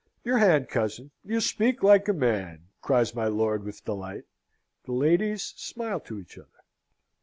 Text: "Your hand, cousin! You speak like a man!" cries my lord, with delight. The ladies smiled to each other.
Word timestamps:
"Your 0.23 0.39
hand, 0.39 0.67
cousin! 0.67 1.11
You 1.23 1.39
speak 1.39 1.83
like 1.83 2.07
a 2.07 2.13
man!" 2.13 2.69
cries 2.81 3.13
my 3.13 3.27
lord, 3.27 3.63
with 3.63 3.85
delight. 3.85 4.23
The 4.85 4.93
ladies 4.93 5.53
smiled 5.55 6.05
to 6.05 6.17
each 6.19 6.39
other. 6.39 6.63